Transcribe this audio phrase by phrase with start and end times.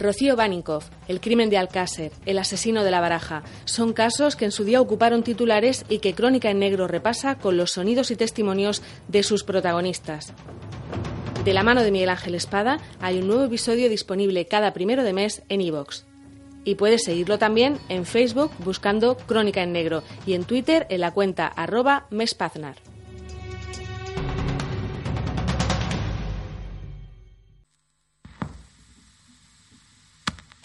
[0.00, 4.50] Rocío Baninkoff, el crimen de Alcácer, el asesino de la baraja, son casos que en
[4.50, 8.82] su día ocuparon titulares y que Crónica en Negro repasa con los sonidos y testimonios
[9.08, 10.32] de sus protagonistas.
[11.44, 15.12] De la mano de Miguel Ángel Espada hay un nuevo episodio disponible cada primero de
[15.12, 16.04] mes en iVoox.
[16.64, 21.12] Y puedes seguirlo también en Facebook buscando Crónica en Negro y en Twitter en la
[21.12, 22.76] cuenta arroba mespaznar.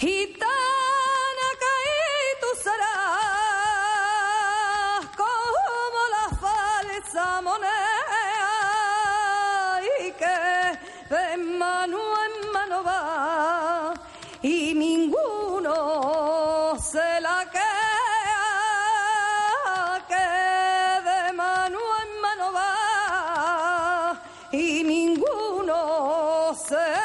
[0.06, 2.94] Gitana caí tú serás
[5.18, 7.72] como la falsa moneda.
[9.98, 10.38] Y que
[11.10, 13.96] de mano en mano va
[14.44, 15.74] y ninguno
[16.80, 17.66] se la queda
[20.08, 20.26] que
[24.52, 27.05] y ninguno se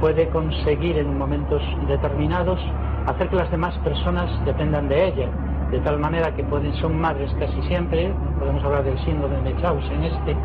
[0.00, 2.60] puede conseguir en momentos determinados
[3.06, 5.28] hacer que las demás personas dependan de ella,
[5.70, 10.04] de tal manera que pueden, son madres casi siempre, podemos hablar del síndrome de en
[10.04, 10.36] este,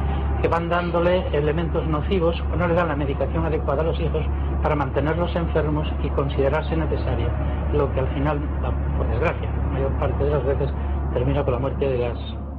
[0.42, 4.26] que van dándole elementos nocivos o no le dan la medicación adecuada a los hijos
[4.64, 7.28] para mantenerlos enfermos y considerarse necesaria,
[7.74, 8.40] lo que al final,
[8.98, 10.70] por desgracia, la mayor parte de las veces
[11.14, 12.18] termina con la muerte de las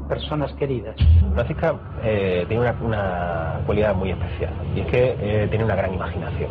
[0.08, 0.94] personas queridas.
[1.34, 5.94] Francisca eh, tiene una, una cualidad muy especial y es que eh, tiene una gran
[5.94, 6.50] imaginación.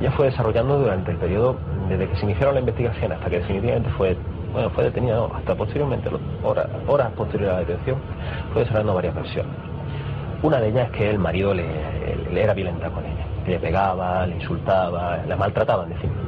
[0.00, 1.56] Ella fue desarrollando durante el periodo
[1.88, 4.16] desde que se iniciaron la investigación hasta que definitivamente fue
[4.52, 6.10] bueno fue detenida no, hasta posteriormente
[6.42, 7.98] horas, horas posteriores a la detención
[8.52, 9.52] fue desarrollando varias versiones.
[10.42, 11.66] Una de ellas es que el marido le,
[12.32, 16.24] le era violenta con ella, le pegaba, le insultaba, la maltrataba en definitiva.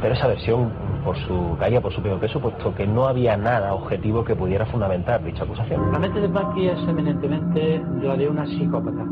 [0.00, 0.72] Pero esa versión
[1.04, 4.66] por su, caía por su peor peso, puesto que no había nada objetivo que pudiera
[4.66, 5.92] fundamentar dicha acusación.
[5.92, 9.04] La mente de Bucky es eminentemente la de una psicópata.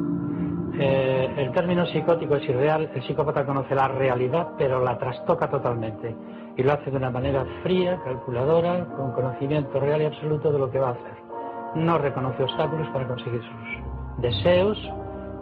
[0.78, 6.14] Eh, el término psicótico es irreal, el psicópata conoce la realidad, pero la trastoca totalmente.
[6.56, 10.70] Y lo hace de una manera fría, calculadora, con conocimiento real y absoluto de lo
[10.70, 11.16] que va a hacer.
[11.74, 14.78] No reconoce obstáculos para conseguir sus deseos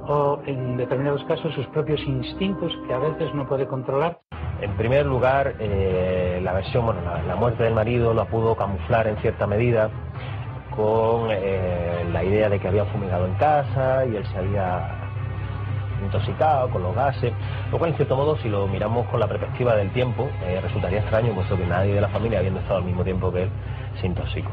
[0.07, 4.19] o, en determinados casos, sus propios instintos que a veces no puede controlar.
[4.61, 9.07] En primer lugar, eh, la versión, bueno, la, la muerte del marido la pudo camuflar
[9.07, 9.91] en cierta medida
[10.75, 15.04] con eh, la idea de que había fumigado en casa y él se había
[16.03, 17.33] intoxicado con los gases,
[17.71, 21.01] lo cual en cierto modo si lo miramos con la perspectiva del tiempo eh, resultaría
[21.01, 23.51] extraño puesto que nadie de la familia habiendo estado al mismo tiempo que él
[24.01, 24.51] se intoxicó.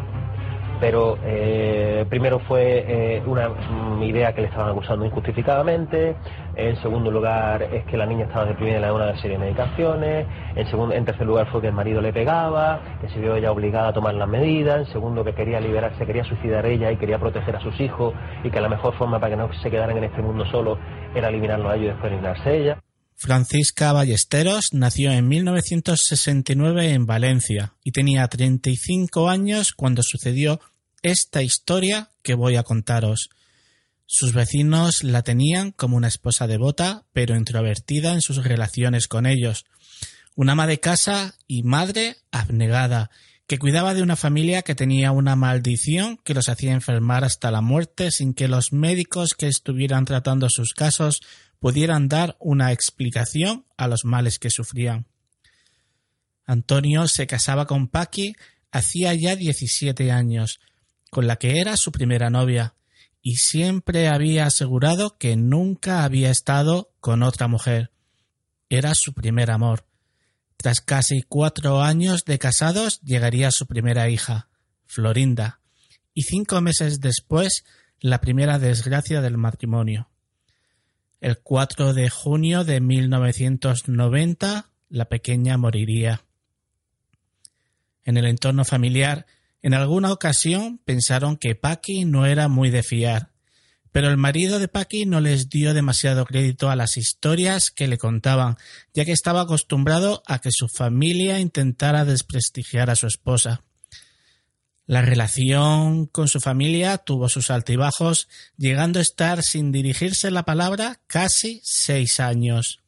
[0.81, 6.15] Pero eh, primero fue eh, una mm, idea que le estaban acusando injustificadamente.
[6.55, 10.27] En segundo lugar es que la niña estaba deprimida le daba una serie de medicaciones.
[10.55, 13.51] En, segundo, en tercer lugar fue que el marido le pegaba, que se vio ella
[13.51, 14.87] obligada a tomar las medidas.
[14.87, 18.49] En segundo que quería liberarse, quería suicidar ella y quería proteger a sus hijos y
[18.49, 20.79] que la mejor forma para que no se quedaran en este mundo solo
[21.13, 22.81] era eliminarlos a ellos y después eliminarse ella.
[23.23, 30.59] Francisca Ballesteros nació en 1969 en Valencia y tenía 35 años cuando sucedió
[31.01, 33.29] esta historia que voy a contaros.
[34.05, 39.65] Sus vecinos la tenían como una esposa devota, pero introvertida en sus relaciones con ellos.
[40.35, 43.09] Una ama de casa y madre abnegada,
[43.47, 47.61] que cuidaba de una familia que tenía una maldición que los hacía enfermar hasta la
[47.61, 51.19] muerte sin que los médicos que estuvieran tratando sus casos
[51.59, 55.05] pudieran dar una explicación a los males que sufrían.
[56.45, 58.35] Antonio se casaba con Paqui
[58.71, 60.59] hacía ya 17 años,
[61.11, 62.73] con la que era su primera novia,
[63.21, 67.91] y siempre había asegurado que nunca había estado con otra mujer.
[68.69, 69.85] Era su primer amor.
[70.57, 74.47] Tras casi cuatro años de casados llegaría su primera hija,
[74.85, 75.59] Florinda,
[76.13, 77.65] y cinco meses después
[77.99, 80.09] la primera desgracia del matrimonio.
[81.19, 86.23] El 4 de junio de 1990 la pequeña moriría.
[88.03, 89.27] En el entorno familiar,
[89.61, 93.31] en alguna ocasión pensaron que Paqui no era muy de fiar,
[93.91, 97.97] pero el marido de Paqui no les dio demasiado crédito a las historias que le
[97.97, 98.57] contaban,
[98.93, 103.61] ya que estaba acostumbrado a que su familia intentara desprestigiar a su esposa.
[104.87, 108.27] La relación con su familia tuvo sus altibajos,
[108.57, 112.81] llegando a estar sin dirigirse la palabra casi seis años.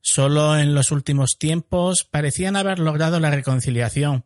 [0.00, 4.24] Solo en los últimos tiempos parecían haber logrado la reconciliación.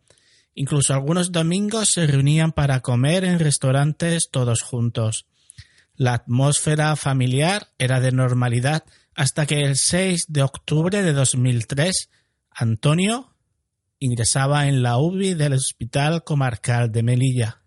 [0.54, 5.26] Incluso algunos domingos se reunían para comer en restaurantes todos juntos.
[5.94, 8.84] La atmósfera familiar era de normalidad
[9.14, 12.10] hasta que el 6 de octubre de 2003
[12.50, 13.34] Antonio
[13.98, 17.62] ingresaba en la UBI del Hospital Comarcal de Melilla.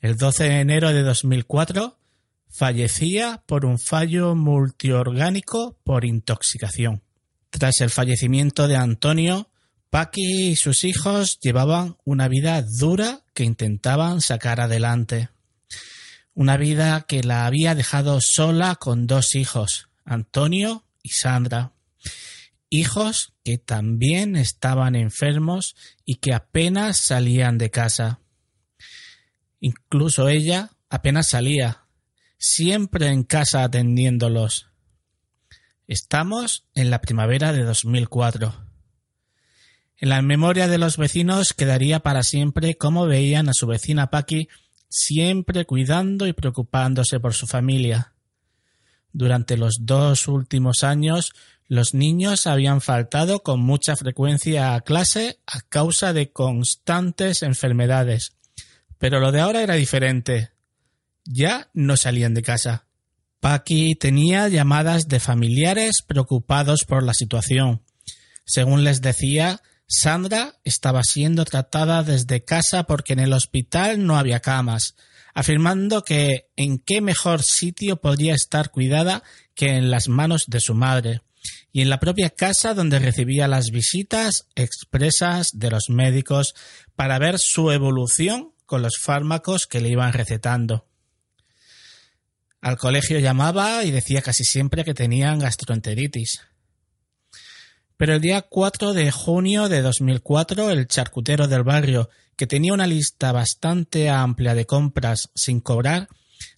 [0.00, 1.98] El 12 de enero de 2004
[2.48, 7.02] fallecía por un fallo multiorgánico por intoxicación.
[7.50, 9.51] Tras el fallecimiento de Antonio,
[9.92, 15.28] Paqui y sus hijos llevaban una vida dura que intentaban sacar adelante.
[16.34, 21.74] Una vida que la había dejado sola con dos hijos, Antonio y Sandra
[22.72, 28.20] hijos que también estaban enfermos y que apenas salían de casa.
[29.60, 31.84] Incluso ella apenas salía,
[32.38, 34.70] siempre en casa atendiéndolos.
[35.86, 38.71] Estamos en la primavera de 2004.
[40.02, 44.48] En la memoria de los vecinos quedaría para siempre cómo veían a su vecina Paqui
[44.88, 48.12] siempre cuidando y preocupándose por su familia.
[49.12, 51.30] Durante los dos últimos años
[51.68, 58.32] los niños habían faltado con mucha frecuencia a clase a causa de constantes enfermedades.
[58.98, 60.50] Pero lo de ahora era diferente.
[61.24, 62.86] Ya no salían de casa.
[63.38, 67.82] Paqui tenía llamadas de familiares preocupados por la situación.
[68.44, 69.62] Según les decía,
[69.94, 74.94] Sandra estaba siendo tratada desde casa porque en el hospital no había camas,
[75.34, 79.22] afirmando que en qué mejor sitio podría estar cuidada
[79.54, 81.20] que en las manos de su madre
[81.72, 86.54] y en la propia casa donde recibía las visitas expresas de los médicos
[86.96, 90.86] para ver su evolución con los fármacos que le iban recetando.
[92.62, 96.40] Al colegio llamaba y decía casi siempre que tenían gastroenteritis.
[98.02, 102.88] Pero el día 4 de junio de 2004, el charcutero del barrio, que tenía una
[102.88, 106.08] lista bastante amplia de compras sin cobrar,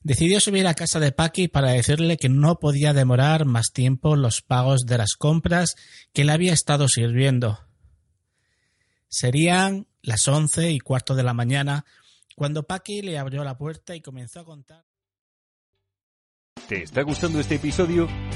[0.02, 4.40] decidió subir a casa de Paqui para decirle que no podía demorar más tiempo los
[4.40, 5.76] pagos de las compras
[6.14, 7.60] que le había estado sirviendo.
[9.08, 11.84] Serían las once y cuarto de la mañana
[12.36, 14.86] cuando Paqui le abrió la puerta y comenzó a contar.
[16.66, 18.08] ¿Te está gustando este episodio?